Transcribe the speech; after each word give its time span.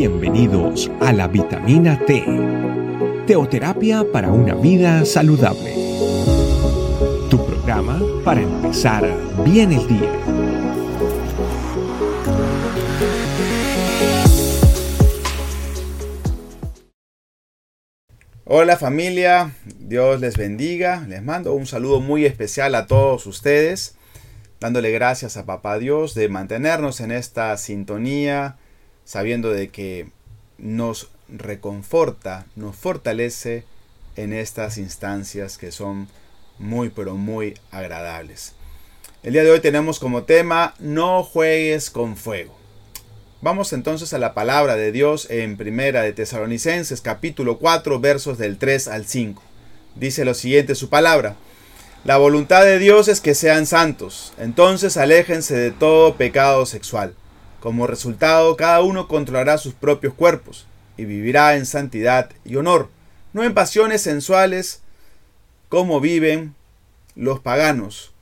Bienvenidos 0.00 0.90
a 1.02 1.12
la 1.12 1.28
vitamina 1.28 2.02
T, 2.06 2.24
teoterapia 3.26 4.02
para 4.10 4.32
una 4.32 4.54
vida 4.54 5.04
saludable. 5.04 5.74
Tu 7.28 7.36
programa 7.44 8.00
para 8.24 8.40
empezar 8.40 9.04
bien 9.44 9.72
el 9.72 9.86
día. 9.86 10.10
Hola 18.46 18.78
familia, 18.78 19.52
Dios 19.66 20.18
les 20.18 20.38
bendiga. 20.38 21.04
Les 21.08 21.22
mando 21.22 21.52
un 21.52 21.66
saludo 21.66 22.00
muy 22.00 22.24
especial 22.24 22.74
a 22.74 22.86
todos 22.86 23.26
ustedes, 23.26 23.96
dándole 24.60 24.92
gracias 24.92 25.36
a 25.36 25.44
Papá 25.44 25.78
Dios 25.78 26.14
de 26.14 26.30
mantenernos 26.30 27.02
en 27.02 27.12
esta 27.12 27.54
sintonía 27.58 28.56
sabiendo 29.10 29.50
de 29.50 29.70
que 29.70 30.06
nos 30.56 31.08
reconforta, 31.28 32.46
nos 32.54 32.76
fortalece 32.76 33.64
en 34.14 34.32
estas 34.32 34.78
instancias 34.78 35.58
que 35.58 35.72
son 35.72 36.06
muy 36.60 36.90
pero 36.90 37.16
muy 37.16 37.54
agradables. 37.72 38.52
El 39.24 39.32
día 39.32 39.42
de 39.42 39.50
hoy 39.50 39.58
tenemos 39.58 39.98
como 39.98 40.22
tema 40.22 40.76
no 40.78 41.24
juegues 41.24 41.90
con 41.90 42.16
fuego. 42.16 42.56
Vamos 43.40 43.72
entonces 43.72 44.12
a 44.14 44.18
la 44.18 44.32
palabra 44.32 44.76
de 44.76 44.92
Dios 44.92 45.28
en 45.28 45.56
Primera 45.56 46.02
de 46.02 46.12
Tesalonicenses 46.12 47.00
capítulo 47.00 47.58
4 47.58 47.98
versos 47.98 48.38
del 48.38 48.58
3 48.58 48.86
al 48.86 49.06
5. 49.06 49.42
Dice 49.96 50.24
lo 50.24 50.34
siguiente 50.34 50.76
su 50.76 50.88
palabra: 50.88 51.34
La 52.04 52.16
voluntad 52.16 52.64
de 52.64 52.78
Dios 52.78 53.08
es 53.08 53.20
que 53.20 53.34
sean 53.34 53.66
santos, 53.66 54.34
entonces 54.38 54.96
aléjense 54.96 55.56
de 55.56 55.72
todo 55.72 56.14
pecado 56.14 56.64
sexual 56.64 57.16
como 57.60 57.86
resultado, 57.86 58.56
cada 58.56 58.82
uno 58.82 59.06
controlará 59.06 59.58
sus 59.58 59.74
propios 59.74 60.14
cuerpos 60.14 60.66
y 60.96 61.04
vivirá 61.04 61.56
en 61.56 61.66
santidad 61.66 62.30
y 62.44 62.56
honor, 62.56 62.88
no 63.32 63.44
en 63.44 63.54
pasiones 63.54 64.02
sensuales 64.02 64.80
como 65.68 66.00
viven 66.00 66.54
los 67.14 67.40
paganos 67.40 68.12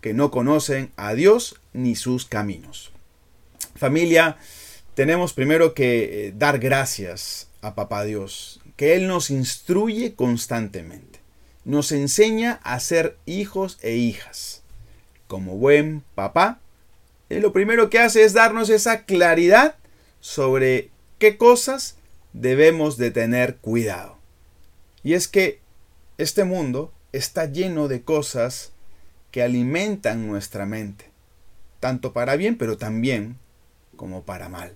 que 0.00 0.14
no 0.14 0.30
conocen 0.30 0.90
a 0.96 1.14
Dios 1.14 1.60
ni 1.72 1.96
sus 1.96 2.24
caminos. 2.24 2.92
Familia, 3.76 4.36
tenemos 4.94 5.32
primero 5.32 5.74
que 5.74 6.26
eh, 6.28 6.32
dar 6.36 6.58
gracias 6.58 7.48
a 7.62 7.74
Papá 7.74 8.04
Dios, 8.04 8.60
que 8.76 8.94
Él 8.94 9.06
nos 9.06 9.30
instruye 9.30 10.14
constantemente, 10.14 11.20
nos 11.64 11.92
enseña 11.92 12.60
a 12.62 12.80
ser 12.80 13.16
hijos 13.26 13.78
e 13.82 13.96
hijas. 13.96 14.62
Como 15.26 15.56
buen 15.56 16.02
papá, 16.14 16.60
lo 17.28 17.52
primero 17.52 17.90
que 17.90 17.98
hace 17.98 18.24
es 18.24 18.32
darnos 18.32 18.70
esa 18.70 19.04
claridad 19.04 19.76
sobre 20.20 20.90
qué 21.18 21.36
cosas 21.36 21.96
debemos 22.32 22.96
de 22.96 23.10
tener 23.10 23.56
cuidado. 23.56 24.16
Y 25.02 25.12
es 25.12 25.28
que 25.28 25.60
este 26.16 26.44
mundo 26.44 26.92
está 27.12 27.44
lleno 27.46 27.88
de 27.88 28.02
cosas 28.02 28.72
que 29.30 29.42
alimentan 29.42 30.26
nuestra 30.26 30.64
mente, 30.64 31.10
tanto 31.80 32.12
para 32.12 32.36
bien, 32.36 32.56
pero 32.56 32.78
también 32.78 33.36
como 33.96 34.22
para 34.22 34.48
mal. 34.48 34.74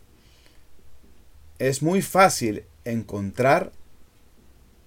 Es 1.59 1.83
muy 1.83 2.03
fácil 2.03 2.65
encontrar 2.85 3.73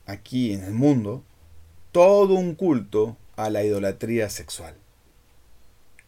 aquí 0.05 0.53
en 0.53 0.63
el 0.63 0.73
mundo 0.73 1.23
todo 1.91 2.35
un 2.35 2.53
culto 2.53 3.17
a 3.37 3.49
la 3.49 3.63
idolatría 3.63 4.29
sexual 4.29 4.75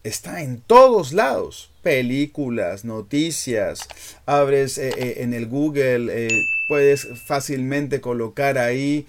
está 0.03 0.41
en 0.41 0.61
todos 0.61 1.13
lados. 1.13 1.71
Películas, 1.81 2.85
noticias, 2.85 3.87
abres 4.25 4.77
eh, 4.77 4.89
eh, 4.97 5.15
en 5.19 5.33
el 5.33 5.47
Google, 5.47 6.27
eh, 6.27 6.45
puedes 6.67 7.07
fácilmente 7.25 8.01
colocar 8.01 8.57
ahí 8.57 9.07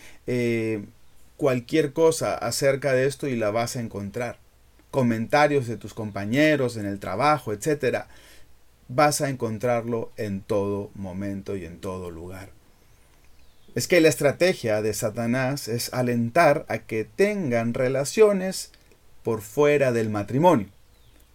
cualquier 1.36 1.92
cosa 1.92 2.34
acerca 2.34 2.92
de 2.92 3.06
esto 3.06 3.28
y 3.28 3.36
la 3.36 3.50
vas 3.50 3.76
a 3.76 3.80
encontrar. 3.80 4.38
Comentarios 4.90 5.66
de 5.66 5.76
tus 5.76 5.94
compañeros 5.94 6.76
en 6.76 6.86
el 6.86 6.98
trabajo, 6.98 7.52
etc. 7.52 8.04
Vas 8.88 9.20
a 9.20 9.28
encontrarlo 9.28 10.10
en 10.16 10.40
todo 10.40 10.90
momento 10.94 11.56
y 11.56 11.64
en 11.64 11.78
todo 11.78 12.10
lugar. 12.10 12.50
Es 13.74 13.86
que 13.86 14.00
la 14.00 14.08
estrategia 14.08 14.82
de 14.82 14.94
Satanás 14.94 15.68
es 15.68 15.92
alentar 15.92 16.64
a 16.68 16.78
que 16.78 17.04
tengan 17.04 17.74
relaciones 17.74 18.72
por 19.22 19.42
fuera 19.42 19.92
del 19.92 20.10
matrimonio. 20.10 20.68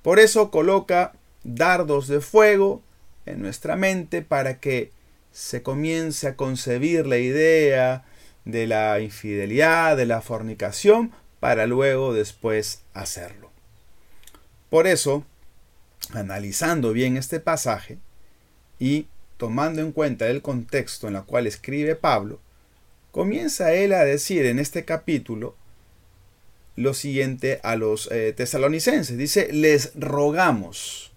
Por 0.04 0.20
eso 0.20 0.52
coloca 0.52 1.14
dardos 1.44 2.08
de 2.08 2.22
fuego 2.22 2.84
en 3.26 3.42
nuestra 3.42 3.76
mente 3.76 4.22
para 4.22 4.60
que 4.60 4.92
se 5.32 5.64
comience 5.64 6.28
a 6.28 6.36
concebir 6.36 7.08
la 7.08 7.18
idea 7.18 8.06
de 8.46 8.68
la 8.68 9.00
infidelidad, 9.00 9.98
de 9.98 10.06
la 10.06 10.22
fornicación, 10.22 11.12
para 11.40 11.66
luego 11.66 12.14
después 12.14 12.82
hacerlo. 12.94 13.50
Por 14.70 14.88
eso, 14.88 15.24
analizando 16.14 16.94
bien 16.94 17.18
este 17.18 17.40
pasaje 17.40 17.98
y 18.80 19.08
tomando 19.38 19.82
en 19.82 19.92
cuenta 19.92 20.28
el 20.28 20.42
contexto 20.42 21.08
en 21.08 21.16
el 21.16 21.24
cual 21.24 21.48
escribe 21.48 21.96
Pablo, 21.96 22.40
comienza 23.12 23.74
él 23.74 23.94
a 23.94 24.04
decir 24.04 24.46
en 24.46 24.60
este 24.60 24.86
capítulo 24.86 25.56
lo 26.76 26.94
siguiente 26.94 27.60
a 27.64 27.76
los 27.76 28.12
eh, 28.12 28.34
tesalonicenses. 28.34 29.18
Dice, 29.18 29.52
les 29.52 29.92
rogamos. 29.96 31.12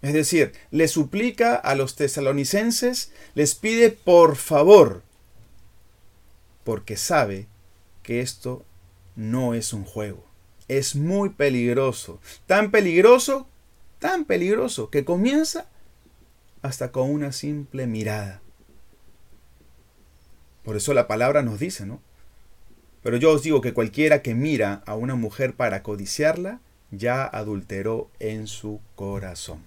Es 0.00 0.12
decir, 0.12 0.52
le 0.70 0.88
suplica 0.88 1.54
a 1.54 1.74
los 1.74 1.94
tesalonicenses, 1.94 3.12
les 3.34 3.54
pide 3.54 3.90
por 3.90 4.36
favor, 4.36 5.02
porque 6.64 6.96
sabe 6.96 7.46
que 8.02 8.20
esto 8.20 8.64
no 9.14 9.54
es 9.54 9.72
un 9.72 9.84
juego. 9.84 10.24
Es 10.66 10.96
muy 10.96 11.30
peligroso. 11.30 12.20
Tan 12.46 12.70
peligroso, 12.70 13.46
tan 14.00 14.24
peligroso, 14.24 14.90
que 14.90 15.04
comienza 15.04 15.66
hasta 16.62 16.90
con 16.90 17.10
una 17.10 17.30
simple 17.30 17.86
mirada. 17.86 18.40
Por 20.64 20.76
eso 20.76 20.94
la 20.94 21.06
palabra 21.06 21.42
nos 21.42 21.58
dice, 21.58 21.86
¿no? 21.86 22.00
Pero 23.02 23.16
yo 23.16 23.32
os 23.32 23.42
digo 23.42 23.60
que 23.60 23.72
cualquiera 23.72 24.22
que 24.22 24.34
mira 24.34 24.82
a 24.86 24.94
una 24.94 25.16
mujer 25.16 25.54
para 25.54 25.82
codiciarla, 25.82 26.60
ya 26.90 27.24
adulteró 27.24 28.10
en 28.20 28.46
su 28.46 28.80
corazón. 28.94 29.62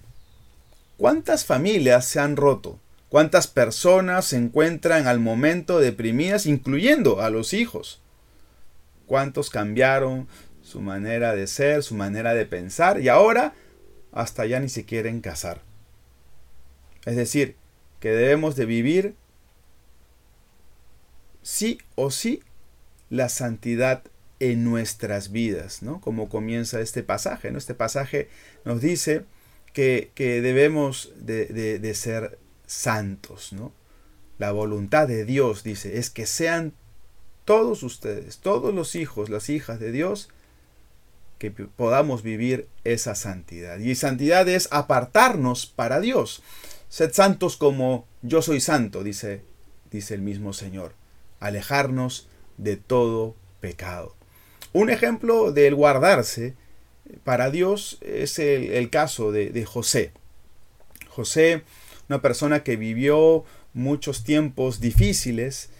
¿Cuántas 0.96 1.44
familias 1.44 2.06
se 2.06 2.20
han 2.20 2.36
roto? 2.36 2.78
¿Cuántas 3.08 3.46
personas 3.46 4.26
se 4.26 4.36
encuentran 4.36 5.06
al 5.06 5.20
momento 5.20 5.78
deprimidas, 5.78 6.46
incluyendo 6.46 7.20
a 7.20 7.30
los 7.30 7.52
hijos? 7.52 8.00
¿Cuántos 9.06 9.50
cambiaron 9.50 10.26
su 10.62 10.80
manera 10.80 11.34
de 11.34 11.46
ser, 11.46 11.82
su 11.82 11.94
manera 11.94 12.34
de 12.34 12.46
pensar 12.46 13.00
y 13.00 13.08
ahora 13.08 13.54
hasta 14.12 14.46
ya 14.46 14.58
ni 14.58 14.68
se 14.68 14.84
quieren 14.84 15.20
casar? 15.20 15.60
Es 17.04 17.16
decir, 17.16 17.56
que 18.00 18.10
debemos 18.10 18.56
de 18.56 18.66
vivir 18.66 19.14
sí 21.42 21.78
o 21.94 22.10
sí 22.10 22.42
la 23.10 23.28
santidad 23.28 24.02
en 24.40 24.64
nuestras 24.64 25.32
vidas, 25.32 25.82
¿no? 25.82 26.00
Como 26.00 26.28
comienza 26.28 26.80
este 26.80 27.02
pasaje, 27.02 27.50
¿no? 27.50 27.58
Este 27.58 27.74
pasaje 27.74 28.28
nos 28.64 28.80
dice 28.80 29.24
que, 29.72 30.10
debemos 30.16 31.12
de, 31.16 31.46
de, 31.78 31.94
ser 31.94 32.38
santos, 32.66 33.52
¿no? 33.52 33.72
La 34.38 34.52
voluntad 34.52 35.08
de 35.08 35.24
Dios, 35.24 35.62
dice, 35.62 35.98
es 35.98 36.10
que 36.10 36.26
sean 36.26 36.72
todos 37.44 37.82
ustedes, 37.82 38.38
todos 38.38 38.74
los 38.74 38.94
hijos, 38.94 39.30
las 39.30 39.48
hijas 39.48 39.80
de 39.80 39.92
Dios, 39.92 40.28
que 41.38 41.50
podamos 41.50 42.22
vivir 42.22 42.68
esa 42.84 43.14
santidad. 43.14 43.78
Y 43.78 43.94
santidad 43.94 44.48
es 44.48 44.68
apartarnos 44.70 45.66
para 45.66 46.00
Dios. 46.00 46.42
Sed 46.88 47.12
santos 47.12 47.56
como 47.56 48.06
yo 48.22 48.42
soy 48.42 48.60
santo, 48.60 49.04
dice, 49.04 49.42
dice 49.90 50.14
el 50.14 50.22
mismo 50.22 50.52
Señor. 50.52 50.94
Alejarnos 51.40 52.28
de 52.56 52.76
todo 52.76 53.34
pecado. 53.60 54.14
Un 54.72 54.90
ejemplo 54.90 55.52
del 55.52 55.74
guardarse 55.74 56.54
para 57.24 57.50
Dios 57.50 57.98
es 58.02 58.38
el, 58.38 58.90
caso 58.90 59.32
de, 59.32 59.64
José. 59.64 60.12
José, 61.08 61.62
una 62.08 62.20
persona 62.20 62.62
que 62.62 62.76
vivió 62.76 63.44
muchos 63.72 64.24
tiempos 64.24 64.80
difíciles 64.80 65.70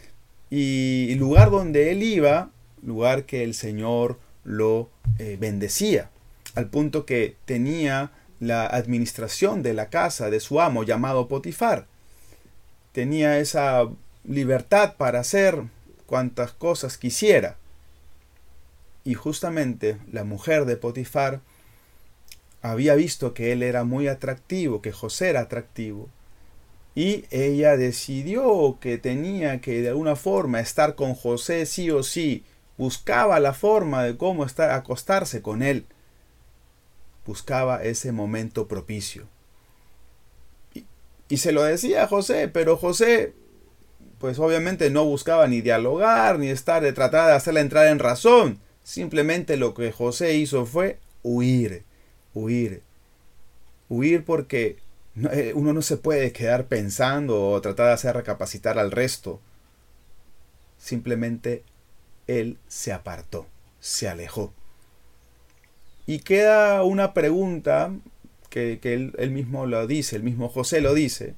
y 0.51 1.09
el 1.13 1.19
lugar 1.19 1.51
donde 1.51 1.91
él 1.91 2.03
iba, 2.03 2.51
lugar 2.83 3.25
que 3.27 3.43
el 3.43 3.55
Señor 3.55 4.19
lo 4.45 4.91
eh, 5.19 5.37
bendecía, 5.39 6.11
al 6.55 6.69
punto 6.69 7.05
que 7.05 7.37
tenía 7.45 8.13
la 8.39 8.67
administración 8.67 9.63
de 9.63 9.75
la 9.75 9.91
casa 9.91 10.31
de 10.31 10.41
su 10.41 10.61
amo 10.61 10.85
llamado 10.85 11.29
Potifar. 11.29 11.87
Tenía 12.93 13.39
esa 13.39 13.89
libertad 14.25 14.95
para 14.97 15.21
hacer 15.21 15.65
cuantas 16.07 16.53
cosas 16.53 16.99
quisiera. 16.99 17.57
Y 19.05 19.15
justamente 19.15 19.99
la 20.11 20.25
mujer 20.25 20.65
de 20.65 20.77
Potifar 20.77 21.41
había 22.63 22.95
visto 22.95 23.35
que 23.35 23.53
él 23.53 23.63
era 23.63 23.85
muy 23.85 24.09
atractivo, 24.09 24.83
que 24.83 24.93
José 24.93 25.29
era 25.31 25.41
atractivo. 25.41 26.09
y 26.95 27.27
ella 27.31 27.77
decidió 27.77 28.79
que 28.81 28.99
tenía 28.99 29.61
que 29.61 29.83
de 29.83 29.91
alguna 29.91 30.17
forma 30.17 30.61
estar 30.61 30.95
con 30.95 31.15
José 31.15 31.67
sí 31.67 31.91
o 31.91 32.03
sí. 32.03 32.45
Buscaba 32.79 33.39
la 33.41 33.53
forma 33.55 34.03
de 34.05 34.17
cómo 34.17 34.45
estar, 34.47 34.71
acostarse 34.71 35.43
con 35.43 35.63
él. 35.63 35.87
Buscaba 37.27 37.83
ese 37.83 38.13
momento 38.13 38.67
propicio. 38.69 39.27
Y, 40.75 40.85
y 41.29 41.37
se 41.39 41.53
lo 41.53 41.63
decía 41.65 42.05
a 42.05 42.09
José, 42.09 42.49
pero 42.49 42.77
José 42.77 43.35
pues 44.19 44.39
obviamente 44.39 44.91
no 44.91 45.05
buscaba 45.05 45.47
ni 45.47 45.61
dialogar, 45.61 46.39
ni 46.39 46.49
estar 46.49 46.83
de 46.83 46.93
tratar 46.93 47.29
de 47.29 47.35
hacerla 47.35 47.61
entrar 47.61 47.87
en 47.89 47.99
razón. 47.99 48.59
Simplemente 48.83 49.57
lo 49.57 49.75
que 49.75 49.93
José 49.93 50.35
hizo 50.35 50.65
fue 50.65 50.99
huir, 51.23 51.83
huir. 52.35 52.83
Huir 53.89 54.25
porque 54.25 54.79
eh, 55.33 55.53
uno 55.55 55.73
no 55.73 55.83
se 55.83 55.97
puede 55.97 56.33
quedar 56.33 56.67
pensando 56.67 57.51
o 57.51 57.61
tratar 57.61 57.89
de 57.89 57.93
hacer 57.93 58.17
recapacitar 58.17 58.79
al 58.79 58.91
resto. 58.91 59.41
Simplemente 60.79 61.63
él 62.27 62.59
se 62.69 62.93
apartó, 62.93 63.47
se 63.81 64.09
alejó. 64.09 64.53
Y 66.07 66.21
queda 66.21 66.83
una 66.85 67.13
pregunta 67.13 67.93
que, 68.49 68.79
él, 68.83 69.13
él, 69.19 69.31
mismo 69.31 69.67
lo 69.67 69.87
dice, 69.87 70.17
el 70.17 70.23
mismo 70.23 70.49
José 70.49 70.81
lo 70.81 70.95
dice, 70.95 71.35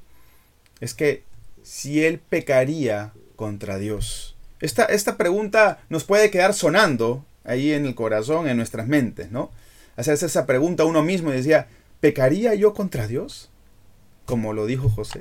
es 0.81 0.95
que 0.95 1.25
si 1.63 2.05
él 2.05 2.19
pecaría 2.19 3.13
contra 3.37 3.79
Dios. 3.79 4.37
Esta, 4.61 4.85
esta 4.85 5.17
pregunta 5.17 5.81
nos 5.89 6.05
puede 6.05 6.31
quedar 6.31 6.55
sonando 6.55 7.25
ahí 7.45 7.73
en 7.73 7.87
el 7.87 7.95
corazón, 7.95 8.49
en 8.49 8.57
nuestras 8.57 8.89
mentes, 8.89 9.31
¿no? 9.31 9.51
Hacerse 9.97 10.27
esa 10.27 10.47
pregunta 10.47 10.83
a 10.83 10.87
uno 10.87 11.03
mismo 11.03 11.31
y 11.31 11.37
decía, 11.37 11.69
¿pecaría 12.01 12.55
yo 12.55 12.75
contra 12.75 13.07
Dios? 13.07 13.51
como 14.29 14.53
lo 14.53 14.67
dijo 14.67 14.91
José? 14.91 15.21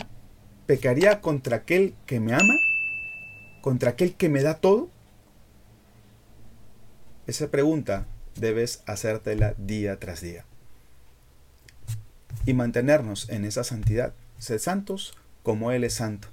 ¿Pecaría 0.66 1.22
contra 1.22 1.58
aquel 1.58 1.96
que 2.06 2.20
me 2.20 2.34
ama? 2.34 2.56
¿Contra 3.62 3.92
aquel 3.92 4.16
que 4.16 4.28
me 4.28 4.44
da 4.44 4.56
todo? 4.56 4.90
Esa 7.26 7.50
pregunta 7.50 8.06
debes 8.36 8.84
hacértela 8.86 9.54
día 9.58 9.98
tras 9.98 10.20
día. 10.20 10.44
Y 12.46 12.54
mantenernos 12.54 13.30
en 13.30 13.46
esa 13.46 13.64
santidad, 13.64 14.14
ser 14.40 14.60
santos 14.60 15.14
como 15.48 15.72
Él 15.72 15.86
es 15.86 15.94
santo. 15.94 16.28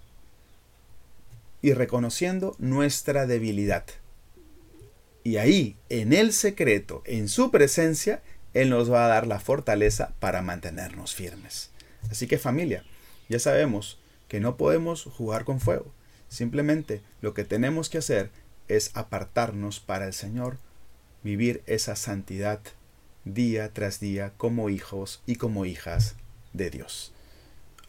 Y 1.62 1.72
reconociendo 1.72 2.56
nuestra 2.58 3.28
debilidad. 3.28 3.84
Y 5.22 5.36
ahí, 5.36 5.76
en 5.88 6.12
el 6.12 6.32
secreto, 6.32 7.00
en 7.06 7.28
su 7.28 7.52
presencia, 7.52 8.24
Él 8.54 8.70
nos 8.70 8.90
va 8.90 9.04
a 9.04 9.08
dar 9.08 9.28
la 9.28 9.38
fortaleza 9.38 10.14
para 10.18 10.42
mantenernos 10.42 11.14
firmes. 11.14 11.70
Así 12.10 12.26
que 12.26 12.38
familia, 12.38 12.82
ya 13.28 13.38
sabemos 13.38 14.00
que 14.26 14.40
no 14.40 14.56
podemos 14.56 15.04
jugar 15.04 15.44
con 15.44 15.60
fuego. 15.60 15.92
Simplemente 16.28 17.00
lo 17.20 17.34
que 17.34 17.44
tenemos 17.44 17.90
que 17.90 17.98
hacer 17.98 18.30
es 18.66 18.90
apartarnos 18.94 19.78
para 19.78 20.08
el 20.08 20.12
Señor, 20.12 20.58
vivir 21.22 21.62
esa 21.66 21.94
santidad 21.94 22.58
día 23.24 23.72
tras 23.72 24.00
día 24.00 24.32
como 24.36 24.70
hijos 24.70 25.22
y 25.24 25.36
como 25.36 25.66
hijas 25.66 26.16
de 26.52 26.70
Dios. 26.70 27.13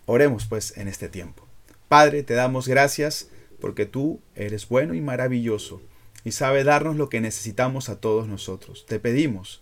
Oremos 0.06 0.46
pues 0.46 0.78
en 0.78 0.88
este 0.88 1.10
tiempo. 1.10 1.48
Padre, 1.88 2.24
te 2.24 2.34
damos 2.34 2.68
gracias 2.68 3.30
porque 3.60 3.86
tú 3.86 4.20
eres 4.36 4.68
bueno 4.68 4.94
y 4.94 5.02
maravilloso 5.02 5.82
y 6.24 6.32
sabe 6.32 6.64
darnos 6.64 6.96
lo 6.96 7.10
que 7.10 7.22
necesitamos 7.22 7.90
a 7.90 8.00
todos 8.00 8.28
nosotros. 8.28 8.86
Te 8.88 9.00
pedimos 9.00 9.62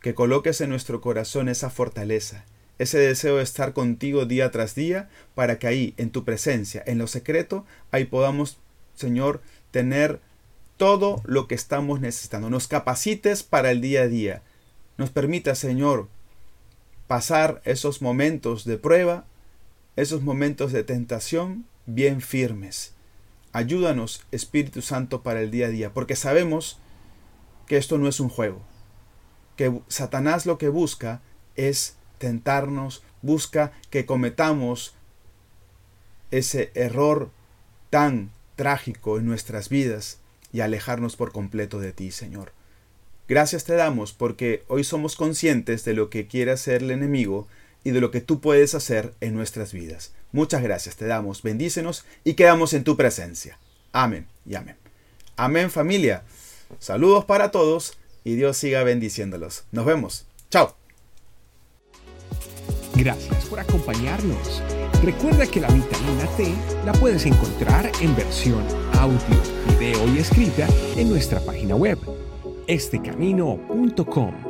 que 0.00 0.14
coloques 0.14 0.60
en 0.60 0.70
nuestro 0.70 1.00
corazón 1.00 1.48
esa 1.48 1.70
fortaleza, 1.70 2.44
ese 2.78 2.98
deseo 2.98 3.36
de 3.36 3.42
estar 3.42 3.72
contigo 3.72 4.24
día 4.24 4.50
tras 4.50 4.74
día, 4.74 5.10
para 5.34 5.58
que 5.58 5.66
ahí, 5.66 5.94
en 5.96 6.10
tu 6.10 6.24
presencia, 6.24 6.82
en 6.86 6.98
lo 6.98 7.06
secreto, 7.06 7.66
ahí 7.90 8.06
podamos, 8.06 8.58
Señor, 8.94 9.42
tener 9.70 10.20
todo 10.76 11.22
lo 11.26 11.46
que 11.46 11.54
estamos 11.54 12.00
necesitando. 12.00 12.48
Nos 12.48 12.66
capacites 12.66 13.42
para 13.42 13.70
el 13.70 13.80
día 13.80 14.02
a 14.02 14.08
día. 14.08 14.42
Nos 14.96 15.10
permita, 15.10 15.54
Señor, 15.54 16.08
pasar 17.06 17.60
esos 17.64 18.00
momentos 18.00 18.64
de 18.64 18.78
prueba, 18.78 19.26
esos 19.96 20.22
momentos 20.22 20.72
de 20.72 20.84
tentación 20.84 21.66
bien 21.86 22.20
firmes. 22.20 22.94
Ayúdanos, 23.52 24.24
Espíritu 24.30 24.82
Santo, 24.82 25.22
para 25.22 25.40
el 25.40 25.50
día 25.50 25.66
a 25.66 25.70
día, 25.70 25.92
porque 25.92 26.16
sabemos 26.16 26.78
que 27.66 27.76
esto 27.76 27.98
no 27.98 28.08
es 28.08 28.20
un 28.20 28.28
juego, 28.28 28.62
que 29.56 29.80
Satanás 29.88 30.46
lo 30.46 30.58
que 30.58 30.68
busca 30.68 31.20
es 31.56 31.96
tentarnos, 32.18 33.02
busca 33.22 33.72
que 33.90 34.06
cometamos 34.06 34.94
ese 36.30 36.70
error 36.74 37.30
tan 37.90 38.30
trágico 38.56 39.18
en 39.18 39.26
nuestras 39.26 39.68
vidas 39.68 40.20
y 40.52 40.60
alejarnos 40.60 41.16
por 41.16 41.32
completo 41.32 41.80
de 41.80 41.92
ti, 41.92 42.10
Señor. 42.10 42.52
Gracias 43.28 43.64
te 43.64 43.74
damos 43.74 44.12
porque 44.12 44.64
hoy 44.66 44.82
somos 44.82 45.16
conscientes 45.16 45.84
de 45.84 45.94
lo 45.94 46.10
que 46.10 46.26
quiere 46.26 46.50
hacer 46.50 46.82
el 46.82 46.90
enemigo 46.90 47.46
y 47.84 47.90
de 47.90 48.00
lo 48.00 48.10
que 48.10 48.20
tú 48.20 48.40
puedes 48.40 48.74
hacer 48.74 49.14
en 49.20 49.34
nuestras 49.34 49.72
vidas. 49.72 50.12
Muchas 50.32 50.62
gracias 50.62 50.96
te 50.96 51.06
damos, 51.06 51.42
bendícenos 51.42 52.04
y 52.24 52.34
quedamos 52.34 52.72
en 52.72 52.84
tu 52.84 52.96
presencia. 52.96 53.58
Amén 53.92 54.26
y 54.46 54.54
amén. 54.54 54.76
Amén 55.36 55.70
familia. 55.70 56.22
Saludos 56.78 57.24
para 57.24 57.50
todos 57.50 57.98
y 58.24 58.34
Dios 58.34 58.56
siga 58.56 58.84
bendiciéndolos. 58.84 59.64
Nos 59.72 59.86
vemos. 59.86 60.26
Chao. 60.50 60.76
Gracias 62.94 63.46
por 63.46 63.60
acompañarnos. 63.60 64.62
Recuerda 65.02 65.46
que 65.46 65.60
la 65.60 65.68
vitamina 65.68 66.26
T 66.36 66.54
la 66.84 66.92
puedes 66.92 67.24
encontrar 67.24 67.90
en 68.00 68.14
versión 68.14 68.62
audio, 68.98 69.18
video 69.78 70.14
y 70.14 70.18
escrita 70.18 70.68
en 70.96 71.08
nuestra 71.08 71.40
página 71.40 71.74
web, 71.74 71.98
estecamino.com. 72.66 74.49